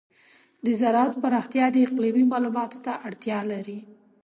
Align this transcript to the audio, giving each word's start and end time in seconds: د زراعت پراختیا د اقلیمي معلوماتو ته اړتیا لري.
د 0.65 0.67
زراعت 0.81 1.13
پراختیا 1.23 1.65
د 1.71 1.75
اقلیمي 1.85 2.25
معلوماتو 2.31 2.77
ته 2.85 2.91
اړتیا 3.07 3.39
لري. 3.51 3.79